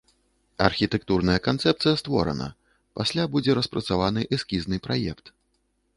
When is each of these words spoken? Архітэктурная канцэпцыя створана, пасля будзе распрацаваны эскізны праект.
Архітэктурная 0.67 1.35
канцэпцыя 1.47 1.99
створана, 2.01 2.47
пасля 3.01 3.23
будзе 3.35 3.51
распрацаваны 3.61 4.21
эскізны 4.39 4.77
праект. 4.89 5.25